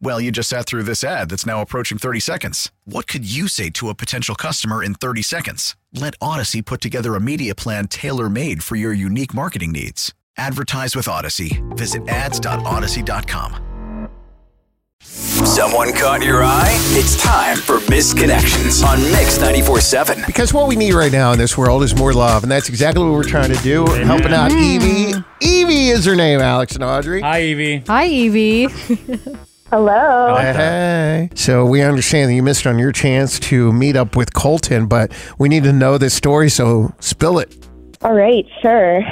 Well, 0.00 0.20
you 0.20 0.30
just 0.30 0.48
sat 0.48 0.66
through 0.66 0.82
this 0.82 1.02
ad 1.02 1.30
that's 1.30 1.46
now 1.46 1.60
approaching 1.62 1.98
30 1.98 2.20
seconds. 2.20 2.70
What 2.84 3.06
could 3.06 3.24
you 3.30 3.48
say 3.48 3.70
to 3.70 3.88
a 3.88 3.94
potential 3.94 4.34
customer 4.34 4.82
in 4.82 4.94
30 4.94 5.22
seconds? 5.22 5.76
Let 5.92 6.14
Odyssey 6.20 6.62
put 6.62 6.80
together 6.80 7.14
a 7.14 7.20
media 7.20 7.54
plan 7.54 7.88
tailor 7.88 8.28
made 8.28 8.62
for 8.62 8.76
your 8.76 8.92
unique 8.92 9.32
marketing 9.34 9.72
needs. 9.72 10.12
Advertise 10.36 10.94
with 10.96 11.08
Odyssey. 11.08 11.62
Visit 11.70 12.08
ads.odyssey.com. 12.08 13.64
Someone 15.00 15.92
caught 15.92 16.22
your 16.22 16.42
eye? 16.42 16.74
It's 16.92 17.22
time 17.22 17.58
for 17.58 17.78
Missed 17.90 18.16
Connections 18.16 18.82
on 18.82 19.00
Mix 19.12 19.38
94.7. 19.38 20.26
Because 20.26 20.52
what 20.52 20.66
we 20.66 20.76
need 20.76 20.94
right 20.94 21.12
now 21.12 21.32
in 21.32 21.38
this 21.38 21.56
world 21.56 21.82
is 21.82 21.94
more 21.94 22.12
love, 22.12 22.42
and 22.42 22.50
that's 22.50 22.68
exactly 22.68 23.04
what 23.04 23.12
we're 23.12 23.22
trying 23.22 23.52
to 23.52 23.62
do. 23.62 23.84
We're 23.84 24.04
helping 24.04 24.32
out 24.32 24.50
Evie. 24.50 25.12
Mm. 25.12 25.24
Evie 25.40 25.88
is 25.88 26.04
her 26.06 26.16
name, 26.16 26.40
Alex 26.40 26.74
and 26.74 26.82
Audrey. 26.82 27.20
Hi, 27.20 27.42
Evie. 27.42 27.84
Hi, 27.86 28.06
Evie. 28.06 28.68
Hello. 29.74 30.36
Hey. 30.36 31.30
So 31.34 31.66
we 31.66 31.82
understand 31.82 32.30
that 32.30 32.34
you 32.34 32.44
missed 32.44 32.64
on 32.64 32.78
your 32.78 32.92
chance 32.92 33.40
to 33.40 33.72
meet 33.72 33.96
up 33.96 34.14
with 34.14 34.32
Colton, 34.32 34.86
but 34.86 35.10
we 35.36 35.48
need 35.48 35.64
to 35.64 35.72
know 35.72 35.98
this 35.98 36.14
story, 36.14 36.48
so 36.48 36.94
spill 37.00 37.40
it. 37.40 37.66
All 38.02 38.14
right, 38.14 38.46
sure. 38.62 39.02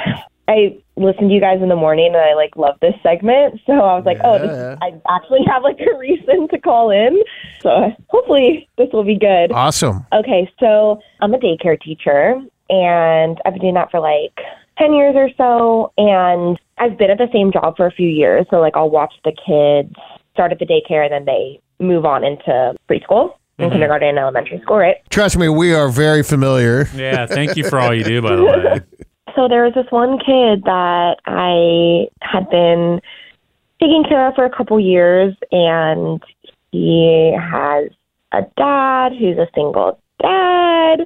I 0.47 0.81
listened 0.95 1.31
to 1.31 1.35
you 1.35 1.41
guys 1.41 1.61
in 1.61 1.67
the 1.67 1.75
morning 1.75 2.15
and 2.15 2.15
I 2.15 2.33
like 2.35 2.55
love 2.55 2.77
this 2.79 2.95
segment. 3.03 3.59
So 3.65 3.73
I 3.73 3.97
was 3.97 4.05
like, 4.05 4.19
oh, 4.23 4.39
this, 4.39 4.77
I 4.81 4.93
actually 5.13 5.43
have 5.47 5.63
like 5.63 5.81
a 5.81 5.97
reason 5.99 6.47
to 6.47 6.57
call 6.57 6.91
in. 6.91 7.21
So 7.59 7.91
hopefully 8.07 8.69
this 8.77 8.87
will 8.93 9.03
be 9.03 9.17
good. 9.17 9.51
Awesome. 9.51 10.05
Okay, 10.13 10.49
so 10.61 11.01
I'm 11.19 11.33
a 11.33 11.39
daycare 11.39 11.77
teacher 11.77 12.41
and 12.69 13.37
I've 13.45 13.51
been 13.51 13.63
doing 13.63 13.73
that 13.73 13.91
for 13.91 13.99
like 13.99 14.39
10 14.77 14.93
years 14.93 15.15
or 15.17 15.29
so. 15.35 15.91
And 15.97 16.57
I've 16.77 16.97
been 16.97 17.11
at 17.11 17.17
the 17.17 17.29
same 17.33 17.51
job 17.51 17.75
for 17.75 17.85
a 17.85 17.91
few 17.91 18.07
years. 18.07 18.45
So, 18.49 18.59
like, 18.59 18.75
I'll 18.75 18.89
watch 18.89 19.13
the 19.23 19.31
kids 19.31 19.93
start 20.33 20.51
at 20.51 20.59
the 20.59 20.65
daycare 20.65 21.03
and 21.03 21.13
then 21.13 21.25
they 21.25 21.59
move 21.79 22.05
on 22.05 22.23
into 22.23 22.75
preschool 22.89 23.35
and 23.57 23.65
mm-hmm. 23.65 23.73
kindergarten 23.73 24.09
and 24.09 24.19
elementary 24.19 24.59
school, 24.61 24.77
right? 24.77 24.97
Trust 25.09 25.37
me, 25.37 25.47
we 25.49 25.73
are 25.73 25.89
very 25.89 26.23
familiar. 26.23 26.87
Yeah, 26.93 27.25
thank 27.25 27.55
you 27.55 27.69
for 27.69 27.79
all 27.79 27.93
you 27.93 28.03
do, 28.03 28.21
by 28.21 28.35
the 28.35 28.43
way. 28.43 28.81
So 29.35 29.47
there 29.47 29.63
was 29.63 29.73
this 29.73 29.89
one 29.89 30.19
kid 30.19 30.63
that 30.65 31.17
I 31.25 32.07
had 32.21 32.49
been 32.51 33.01
taking 33.81 34.03
care 34.07 34.27
of 34.27 34.35
for 34.35 34.45
a 34.45 34.55
couple 34.55 34.79
years, 34.79 35.35
and 35.51 36.21
he 36.71 37.35
has 37.35 37.89
a 38.31 38.41
dad 38.57 39.13
who's 39.13 39.37
a 39.37 39.47
single 39.55 39.99
dad. 40.21 41.05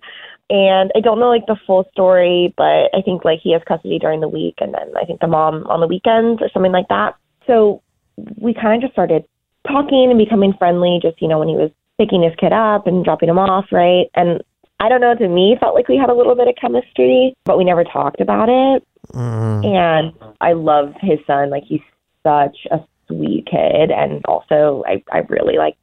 And 0.49 0.91
I 0.95 0.99
don't 1.01 1.19
know 1.19 1.29
like 1.29 1.45
the 1.45 1.57
full 1.65 1.87
story, 1.91 2.53
but 2.57 2.89
I 2.93 3.01
think 3.03 3.25
like 3.25 3.39
he 3.41 3.53
has 3.53 3.61
custody 3.67 3.99
during 3.99 4.21
the 4.21 4.27
week, 4.27 4.55
and 4.59 4.73
then 4.73 4.91
I 4.99 5.05
think 5.05 5.19
the 5.19 5.27
mom 5.27 5.65
on 5.67 5.79
the 5.79 5.87
weekends 5.87 6.41
or 6.41 6.49
something 6.53 6.71
like 6.71 6.87
that. 6.89 7.15
So 7.45 7.81
we 8.37 8.53
kind 8.53 8.75
of 8.75 8.81
just 8.81 8.93
started 8.93 9.23
talking 9.67 10.07
and 10.09 10.17
becoming 10.17 10.53
friendly, 10.57 10.99
just 11.01 11.21
you 11.21 11.27
know 11.27 11.39
when 11.39 11.47
he 11.47 11.55
was 11.55 11.71
picking 11.97 12.23
his 12.23 12.33
kid 12.37 12.53
up 12.53 12.87
and 12.87 13.03
dropping 13.03 13.29
him 13.29 13.39
off, 13.39 13.65
right? 13.71 14.05
And 14.15 14.41
I 14.79 14.89
don't 14.89 15.01
know, 15.01 15.15
to 15.15 15.27
me, 15.27 15.57
felt 15.59 15.73
like 15.73 15.87
we 15.87 15.97
had 15.97 16.09
a 16.09 16.13
little 16.13 16.35
bit 16.35 16.47
of 16.47 16.55
chemistry, 16.55 17.35
but 17.45 17.57
we 17.57 17.63
never 17.63 17.83
talked 17.83 18.21
about 18.21 18.49
it. 18.49 18.87
Mm-hmm. 19.11 19.65
And 19.65 20.35
I 20.39 20.53
love 20.53 20.93
his 21.01 21.19
son. 21.25 21.49
Like, 21.49 21.63
he's 21.63 21.81
such 22.21 22.57
a 22.69 22.79
sweet 23.07 23.47
kid. 23.49 23.89
And 23.89 24.23
also, 24.25 24.83
I, 24.85 25.03
I 25.11 25.19
really 25.29 25.57
like 25.57 25.77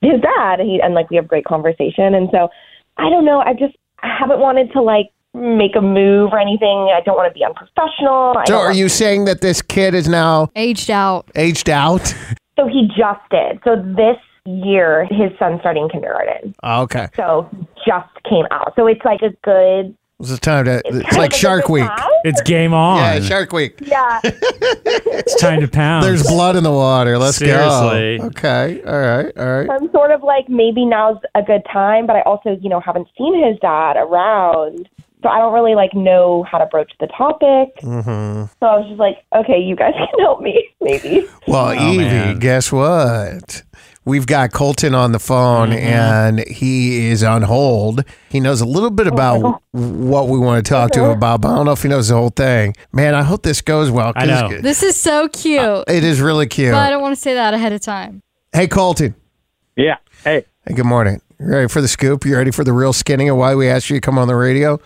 his 0.00 0.20
dad. 0.20 0.60
And, 0.60 0.70
he, 0.70 0.80
and, 0.80 0.94
like, 0.94 1.10
we 1.10 1.16
have 1.16 1.26
great 1.26 1.44
conversation. 1.44 2.14
And 2.14 2.28
so, 2.30 2.48
I 2.96 3.10
don't 3.10 3.24
know. 3.24 3.40
I 3.40 3.52
just 3.52 3.76
I 4.02 4.16
haven't 4.16 4.38
wanted 4.38 4.72
to, 4.72 4.82
like, 4.82 5.10
make 5.36 5.76
a 5.76 5.80
move 5.80 6.32
or 6.32 6.38
anything. 6.40 6.90
I 6.94 7.00
don't 7.04 7.16
want 7.16 7.28
to 7.32 7.34
be 7.38 7.44
unprofessional. 7.44 8.34
I 8.36 8.44
So 8.46 8.52
don't 8.54 8.60
are 8.62 8.64
want- 8.68 8.78
you 8.78 8.88
saying 8.88 9.26
that 9.26 9.40
this 9.42 9.62
kid 9.62 9.94
is 9.94 10.08
now 10.08 10.48
Aged 10.56 10.90
out. 10.90 11.30
aged 11.34 11.68
out? 11.70 12.14
So, 12.58 12.66
he 12.66 12.86
just 12.96 13.20
did. 13.30 13.60
So, 13.64 13.76
this 13.76 14.16
year, 14.46 15.04
his 15.10 15.30
son's 15.38 15.60
starting 15.60 15.90
kindergarten. 15.90 16.54
Ah, 16.62 16.80
okay. 16.80 17.08
So, 17.14 17.46
just 17.86 18.08
came 18.26 18.46
out. 18.50 18.72
So, 18.76 18.86
it's 18.86 19.04
like 19.04 19.20
a 19.20 19.28
good. 19.44 19.94
It's 20.20 20.30
the 20.30 20.38
time 20.38 20.64
to, 20.64 20.80
it's 20.86 21.02
kind 21.10 21.16
like 21.18 21.34
Shark 21.34 21.68
Week. 21.68 21.84
time. 21.86 21.98
It's 22.24 22.40
game 22.40 22.72
on. 22.72 22.96
Yeah, 22.96 23.20
Shark 23.20 23.52
Week. 23.52 23.78
Yeah. 23.86 24.20
It's 24.24 25.38
time 25.38 25.60
to 25.60 25.68
pound. 25.68 26.04
There's 26.04 26.22
blood 26.22 26.56
in 26.56 26.64
the 26.64 26.72
water. 26.72 27.18
Let's 27.18 27.36
Seriously. 27.36 28.18
go. 28.18 28.24
Okay. 28.28 28.82
All 28.86 28.98
right. 28.98 29.36
All 29.36 29.46
right. 29.46 29.68
I'm 29.70 29.90
sort 29.90 30.10
of 30.10 30.22
like 30.22 30.48
maybe 30.48 30.86
now's 30.86 31.18
a 31.34 31.42
good 31.42 31.60
time, 31.70 32.06
but 32.06 32.16
I 32.16 32.22
also, 32.22 32.56
you 32.60 32.70
know, 32.70 32.80
haven't 32.80 33.08
seen 33.18 33.46
his 33.46 33.58
dad 33.60 33.96
around. 33.98 34.88
So 35.22 35.28
I 35.30 35.38
don't 35.38 35.52
really 35.54 35.74
like 35.74 35.94
know 35.94 36.42
how 36.44 36.58
to 36.58 36.66
broach 36.66 36.92
the 37.00 37.06
topic. 37.06 37.74
Mm-hmm. 37.82 38.44
So 38.60 38.66
I 38.66 38.78
was 38.78 38.86
just 38.88 39.00
like, 39.00 39.24
okay, 39.34 39.58
you 39.58 39.74
guys 39.74 39.94
can 39.96 40.20
help 40.20 40.40
me, 40.40 40.68
maybe. 40.80 41.26
Well, 41.48 41.68
Oh, 41.68 41.72
Evie, 41.92 42.04
man. 42.04 42.38
guess 42.38 42.70
what? 42.70 43.62
We've 44.04 44.26
got 44.26 44.52
Colton 44.52 44.94
on 44.94 45.10
the 45.12 45.18
phone 45.18 45.70
Mm-hmm. 45.70 45.78
and 45.86 46.38
he 46.46 47.08
is 47.08 47.24
on 47.24 47.42
hold. 47.42 48.04
He 48.28 48.38
knows 48.40 48.60
a 48.60 48.64
little 48.66 48.90
bit 48.90 49.06
about 49.08 49.62
what 49.72 50.28
we 50.28 50.38
want 50.38 50.64
to 50.64 50.68
talk 50.70 50.92
to 50.92 51.04
him 51.04 51.10
about, 51.10 51.40
but 51.40 51.48
I 51.50 51.56
don't 51.56 51.66
know 51.66 51.72
if 51.72 51.82
he 51.82 51.88
knows 51.88 52.08
the 52.08 52.14
whole 52.14 52.28
thing. 52.30 52.74
Man, 52.92 53.14
I 53.16 53.22
hope 53.22 53.42
this 53.42 53.60
goes 53.62 53.90
well. 53.90 54.12
I 54.14 54.26
know. 54.26 54.60
This 54.60 54.82
is 54.84 55.00
so 55.00 55.28
cute. 55.28 55.84
It 55.88 56.04
is 56.04 56.20
really 56.20 56.46
cute. 56.46 56.72
but 56.72 56.78
I 56.78 56.90
don't 56.90 57.02
want 57.02 57.16
to 57.16 57.20
say 57.20 57.34
that 57.34 57.52
ahead 57.54 57.72
of 57.72 57.80
time. 57.80 58.22
Hey, 58.52 58.68
Colton. 58.68 59.14
Yeah. 59.76 59.96
Hey. 60.22 60.44
Hey, 60.66 60.74
good 60.74 60.86
morning. 60.86 61.20
You 61.40 61.46
ready 61.48 61.68
for 61.68 61.80
the 61.80 61.88
scoop? 61.88 62.24
You 62.24 62.36
ready 62.36 62.50
for 62.52 62.62
the 62.64 62.72
real 62.72 62.92
skinning 62.92 63.28
of 63.28 63.36
why 63.36 63.54
we 63.56 63.68
asked 63.68 63.90
you 63.90 63.96
to 63.96 64.00
come 64.00 64.18
on 64.18 64.28
the 64.28 64.36
radio? 64.36 64.78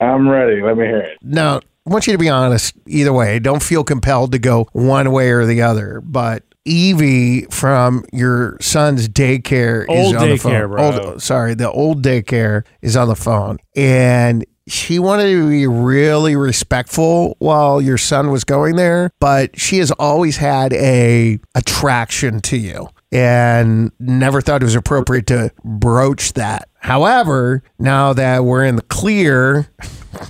I'm 0.00 0.28
ready. 0.28 0.62
Let 0.62 0.76
me 0.76 0.84
hear 0.86 0.98
it. 1.00 1.18
Now, 1.22 1.58
I 1.58 1.90
want 1.90 2.06
you 2.06 2.12
to 2.12 2.18
be 2.18 2.28
honest 2.28 2.74
either 2.86 3.12
way. 3.12 3.38
Don't 3.38 3.62
feel 3.62 3.84
compelled 3.84 4.32
to 4.32 4.38
go 4.38 4.68
one 4.72 5.10
way 5.12 5.30
or 5.30 5.46
the 5.46 5.62
other. 5.62 6.00
But 6.04 6.42
Evie 6.64 7.42
from 7.50 8.04
your 8.12 8.58
son's 8.60 9.08
daycare 9.08 9.82
is 9.82 9.88
Old 9.88 10.16
on 10.16 10.28
the 10.28 10.34
daycare, 10.34 10.62
phone. 10.62 10.70
bro. 10.70 11.10
Old, 11.10 11.22
sorry, 11.22 11.54
the 11.54 11.70
old 11.70 12.02
daycare 12.02 12.64
is 12.82 12.96
on 12.96 13.08
the 13.08 13.14
phone. 13.14 13.58
And 13.76 14.44
she 14.66 14.98
wanted 14.98 15.30
to 15.30 15.48
be 15.48 15.66
really 15.68 16.34
respectful 16.34 17.36
while 17.38 17.80
your 17.80 17.98
son 17.98 18.32
was 18.32 18.42
going 18.42 18.74
there, 18.74 19.12
but 19.20 19.56
she 19.58 19.78
has 19.78 19.92
always 19.92 20.38
had 20.38 20.72
a 20.72 21.38
attraction 21.54 22.40
to 22.40 22.56
you 22.56 22.88
and 23.12 23.92
never 23.98 24.40
thought 24.40 24.62
it 24.62 24.64
was 24.64 24.74
appropriate 24.74 25.26
to 25.28 25.52
broach 25.64 26.32
that. 26.34 26.68
However, 26.78 27.62
now 27.78 28.12
that 28.12 28.44
we're 28.44 28.64
in 28.64 28.76
the 28.76 28.82
clear, 28.82 29.68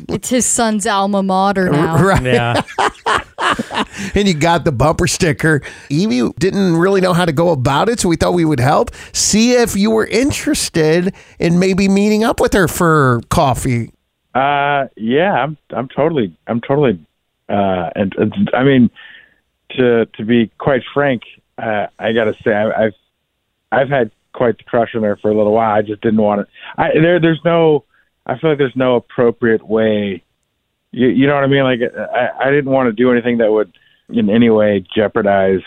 It's 0.08 0.28
his 0.30 0.46
son's 0.46 0.86
alma 0.86 1.22
mater 1.22 1.68
now. 1.70 2.02
right? 2.02 2.22
Yeah. 2.22 2.62
and 4.14 4.26
you 4.28 4.34
got 4.34 4.64
the 4.64 4.72
bumper 4.72 5.06
sticker. 5.06 5.62
Evie 5.90 6.30
didn't 6.38 6.76
really 6.76 7.00
know 7.00 7.12
how 7.12 7.24
to 7.24 7.32
go 7.32 7.50
about 7.50 7.88
it, 7.88 8.00
so 8.00 8.08
we 8.08 8.16
thought 8.16 8.32
we 8.34 8.44
would 8.44 8.60
help. 8.60 8.90
See 9.12 9.52
if 9.52 9.76
you 9.76 9.90
were 9.90 10.06
interested 10.06 11.14
in 11.38 11.58
maybe 11.58 11.88
meeting 11.88 12.24
up 12.24 12.40
with 12.40 12.52
her 12.54 12.68
for 12.68 13.20
coffee. 13.28 13.90
Uh, 14.34 14.88
yeah, 14.96 15.32
I'm. 15.32 15.56
I'm 15.70 15.88
totally. 15.88 16.36
I'm 16.46 16.60
totally. 16.60 16.98
Uh, 17.48 17.90
and, 17.94 18.14
and 18.16 18.50
I 18.54 18.64
mean, 18.64 18.90
to 19.70 20.06
to 20.06 20.24
be 20.24 20.50
quite 20.58 20.82
frank, 20.92 21.22
uh, 21.58 21.86
I 21.98 22.12
got 22.12 22.24
to 22.24 22.34
say 22.44 22.52
I, 22.52 22.86
I've 22.86 22.94
I've 23.72 23.88
had 23.88 24.10
quite 24.32 24.58
the 24.58 24.64
crush 24.64 24.94
on 24.94 25.02
her 25.02 25.16
for 25.16 25.30
a 25.30 25.36
little 25.36 25.52
while. 25.52 25.74
I 25.74 25.82
just 25.82 26.00
didn't 26.02 26.20
want 26.20 26.46
to. 26.46 26.52
I 26.80 26.90
there. 26.94 27.20
There's 27.20 27.40
no. 27.44 27.84
I 28.26 28.38
feel 28.38 28.50
like 28.50 28.58
there's 28.58 28.76
no 28.76 28.96
appropriate 28.96 29.66
way. 29.66 30.22
You, 30.90 31.08
you 31.08 31.26
know 31.26 31.34
what 31.34 31.44
I 31.44 31.46
mean? 31.46 31.62
Like 31.62 31.80
I, 32.14 32.48
I 32.48 32.50
didn't 32.50 32.70
want 32.70 32.88
to 32.88 32.92
do 32.92 33.12
anything 33.12 33.38
that 33.38 33.50
would 33.50 33.72
in 34.08 34.30
any 34.30 34.50
way 34.50 34.84
jeopardize. 34.94 35.62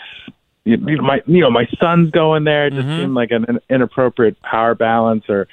You 0.64 0.76
you 0.76 0.96
know, 0.96 1.02
my 1.02 1.22
you 1.26 1.40
know 1.40 1.50
my 1.50 1.66
son's 1.80 2.10
going 2.10 2.44
there. 2.44 2.66
It 2.66 2.74
just 2.74 2.86
seemed 2.86 3.14
like 3.14 3.30
an, 3.30 3.46
an 3.48 3.60
inappropriate 3.68 4.40
power 4.42 4.74
balance 4.74 5.24
or 5.28 5.48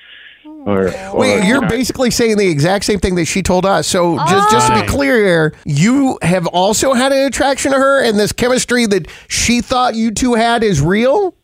Or, 0.65 0.88
or 0.88 1.19
Wait, 1.19 1.44
you 1.44 1.48
you're 1.48 1.68
basically 1.68 2.12
saying 2.12 2.38
the 2.38 2.48
exact 2.48 2.86
same 2.86 3.00
thing 3.00 3.15
that 3.15 3.25
she 3.25 3.42
told 3.42 3.65
us. 3.65 3.88
So 3.88 4.18
just 4.18 4.51
just 4.51 4.68
to 4.68 4.74
be 4.74 4.81
oh. 4.81 4.92
clear 4.92 5.18
here, 5.18 5.56
you 5.65 6.19
have 6.21 6.48
also 6.48 6.94
had 6.94 7.12
an 7.12 7.25
attraction 7.25 7.71
to 7.71 7.77
her, 7.77 8.04
and 8.04 8.19
this 8.19 8.31
chemistry 8.31 8.86
that 8.88 9.07
she 9.27 9.62
thought 9.62 9.95
you 9.95 10.12
two 10.12 10.33
had 10.33 10.63
is 10.63 10.81
real. 10.81 11.36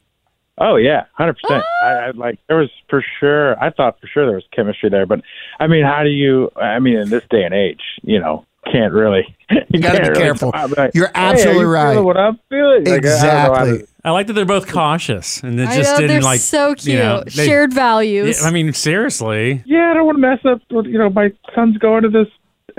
Oh 0.58 0.76
yeah, 0.76 1.06
hundred 1.14 1.38
percent. 1.42 1.64
I, 1.84 1.88
I 1.88 2.12
like 2.12 2.40
there 2.48 2.58
was 2.58 2.70
for 2.90 3.04
sure. 3.20 3.62
I 3.64 3.70
thought 3.70 4.00
for 4.00 4.08
sure 4.08 4.26
there 4.26 4.36
was 4.36 4.46
chemistry 4.52 4.90
there, 4.90 5.06
but 5.06 5.22
I 5.60 5.68
mean, 5.68 5.84
how 5.84 6.04
do 6.04 6.10
you? 6.10 6.52
I 6.56 6.80
mean, 6.80 6.98
in 6.98 7.10
this 7.10 7.24
day 7.30 7.44
and 7.44 7.54
age, 7.54 7.82
you 8.04 8.20
know, 8.20 8.46
can't 8.72 8.94
really. 8.94 9.36
You, 9.70 9.82
gotta 9.82 10.02
be 10.02 10.10
really 10.10 10.22
careful. 10.22 10.52
come 10.52 10.60
out 10.60 10.66
and 10.66 10.76
be 10.76 10.82
like, 10.82 10.92
You're 10.96 11.08
"Hey, 11.08 11.14
absolutely 11.16 11.64
are 11.64 11.68
you 11.68 11.74
right. 11.74 12.00
What 12.00 12.18
I'm 12.18 12.40
feeling 12.50 12.86
Like, 12.86 12.88
I 12.88 13.00
don't 13.00 13.04
know 13.04 13.10
exactly. 13.10 13.78
to- 13.80 13.88
I 14.06 14.12
like 14.12 14.28
that 14.28 14.34
they're 14.34 14.46
both 14.46 14.68
cautious 14.68 15.42
and 15.44 15.58
they 15.58 15.64
I 15.66 15.76
just 15.78 15.92
know, 15.92 15.98
didn't 15.98 16.10
they're 16.10 16.22
like 16.22 16.40
so 16.42 16.76
cute. 16.76 16.88
you 16.94 17.00
know, 17.00 17.24
they- 17.26 17.46
Shared 17.46 17.74
values. 17.74 18.42
Yeah, 18.42 18.48
I 18.48 18.52
mean, 18.52 18.74
seriously. 18.74 19.64
yeah, 19.66 19.92
I 19.92 19.94
don't 19.94 20.06
want 20.06 20.18
to 20.18 20.22
mess 20.22 20.40
up. 20.46 20.62
With, 20.72 20.88
you 20.88 20.98
know, 20.98 21.10
my 21.10 21.32
son's 21.56 21.78
going 21.78 22.04
to 22.04 22.10
this. 22.10 22.28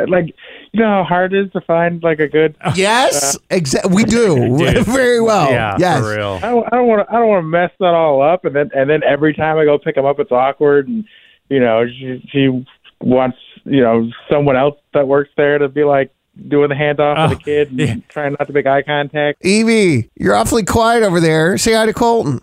Like, 0.09 0.35
you 0.73 0.81
know 0.81 0.89
how 0.89 1.05
hard 1.05 1.33
it 1.33 1.47
is 1.47 1.53
to 1.53 1.61
find 1.61 2.03
like 2.03 2.19
a 2.19 2.27
good. 2.27 2.57
Yes, 2.75 3.37
uh, 3.37 3.39
exactly. 3.51 3.95
We 3.95 4.05
do 4.05 4.57
very 4.83 5.21
well. 5.21 5.51
yeah, 5.51 5.77
yes. 5.79 6.01
for 6.01 6.17
real. 6.17 6.41
I 6.43 6.51
don't, 6.51 6.67
I 6.73 6.77
don't 6.77 6.87
want 6.89 7.09
to. 7.09 7.15
I 7.15 7.19
don't 7.21 7.29
want 7.29 7.43
to 7.45 7.49
mess 7.49 7.71
that 7.79 7.95
all 7.95 8.21
up, 8.21 8.45
and 8.45 8.57
then 8.57 8.71
and 8.75 8.91
then 8.91 9.03
every 9.05 9.35
time 9.35 9.57
I 9.57 9.65
go 9.65 9.79
pick 9.79 9.97
him 9.97 10.05
up, 10.05 10.19
it's 10.19 10.33
awkward, 10.33 10.89
and 10.89 11.05
you 11.49 11.61
know 11.61 11.87
she, 11.87 12.29
she 12.33 12.65
wants 13.01 13.39
you 13.65 13.81
know 13.83 14.11
someone 14.29 14.57
else 14.57 14.77
that 14.95 15.07
works 15.07 15.31
there 15.37 15.59
to 15.59 15.69
be 15.69 15.85
like 15.85 16.11
doing 16.49 16.69
the 16.69 16.75
handoff 16.75 17.15
Oh, 17.17 17.29
for 17.29 17.35
the 17.37 17.41
kid 17.41 17.71
and 17.71 17.79
yeah. 17.81 17.95
trying 18.09 18.33
not 18.39 18.47
to 18.47 18.53
make 18.53 18.67
eye 18.67 18.83
contact. 18.83 19.45
Evie, 19.45 20.11
you're 20.17 20.35
awfully 20.35 20.65
quiet 20.65 21.03
over 21.03 21.21
there. 21.21 21.57
Say 21.59 21.73
hi 21.75 21.87
to 21.87 21.93
Colton. 21.93 22.41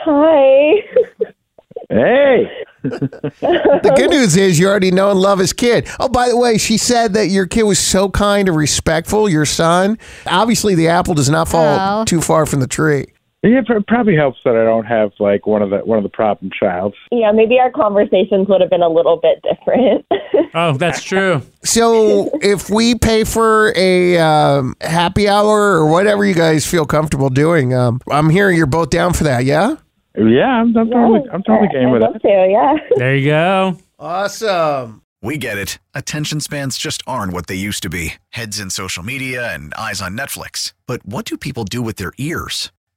Hi. 0.00 0.82
Hey, 1.88 2.50
The 2.82 3.92
good 3.96 4.10
news 4.10 4.36
is 4.36 4.58
you 4.58 4.66
already 4.66 4.90
know 4.90 5.10
and 5.10 5.20
love 5.20 5.38
his 5.38 5.52
kid. 5.52 5.86
Oh, 6.00 6.08
by 6.08 6.28
the 6.28 6.36
way, 6.36 6.56
she 6.58 6.76
said 6.78 7.12
that 7.14 7.26
your 7.28 7.46
kid 7.46 7.64
was 7.64 7.78
so 7.78 8.08
kind 8.08 8.48
and 8.48 8.56
respectful, 8.56 9.28
your 9.28 9.44
son. 9.44 9.98
Obviously, 10.26 10.74
the 10.74 10.88
apple 10.88 11.14
does 11.14 11.28
not 11.30 11.48
fall 11.48 12.00
Oh. 12.00 12.04
too 12.04 12.20
far 12.20 12.46
from 12.46 12.60
the 12.60 12.66
tree. 12.66 13.06
Yeah, 13.42 13.60
it 13.68 13.86
probably 13.86 14.14
helps 14.16 14.38
that 14.44 14.56
I 14.56 14.64
don't 14.64 14.84
have 14.86 15.12
like 15.18 15.46
one 15.46 15.62
of 15.62 15.70
the 15.70 15.78
one 15.78 15.98
of 15.98 16.04
the 16.04 16.10
problem 16.10 16.50
childs. 16.58 16.96
yeah, 17.10 17.32
maybe 17.32 17.58
our 17.58 17.70
conversations 17.70 18.46
would 18.48 18.60
have 18.60 18.70
been 18.70 18.82
a 18.82 18.88
little 18.88 19.16
bit 19.18 19.42
different. 19.42 20.06
Oh, 20.54 20.76
that's 20.76 21.02
true. 21.02 21.40
So, 21.64 22.28
if 22.42 22.68
we 22.68 22.94
pay 22.94 23.24
for 23.24 23.72
a 23.74 24.18
um, 24.18 24.76
happy 24.82 25.26
hour 25.26 25.72
or 25.78 25.90
whatever 25.90 26.26
you 26.26 26.34
guys 26.34 26.66
feel 26.66 26.84
comfortable 26.84 27.30
doing, 27.30 27.72
um, 27.72 28.00
I'm 28.10 28.28
hearing 28.28 28.58
you're 28.58 28.66
both 28.66 28.90
down 28.90 29.14
for 29.14 29.24
that, 29.24 29.46
yeah? 29.46 29.76
Yeah, 30.14 30.60
I'm, 30.60 30.76
I'm 30.76 30.90
totally 30.90 31.20
I'm 31.32 31.42
totally 31.44 31.68
game 31.68 31.88
I'd 31.88 31.92
with 31.92 32.02
love 32.02 32.16
it. 32.16 32.22
to, 32.22 32.48
yeah. 32.50 32.74
There 32.98 33.16
you 33.16 33.30
go. 33.30 33.78
Awesome. 33.98 35.02
We 35.22 35.38
get 35.38 35.56
it. 35.56 35.78
Attention 35.94 36.40
spans 36.40 36.76
just 36.76 37.02
aren't 37.06 37.32
what 37.32 37.46
they 37.46 37.54
used 37.54 37.82
to 37.84 37.88
be 37.88 38.14
heads 38.30 38.60
in 38.60 38.68
social 38.68 39.02
media 39.02 39.54
and 39.54 39.72
eyes 39.74 40.02
on 40.02 40.16
Netflix. 40.16 40.74
But 40.86 41.04
what 41.06 41.24
do 41.24 41.38
people 41.38 41.64
do 41.64 41.80
with 41.80 41.96
their 41.96 42.12
ears? 42.18 42.72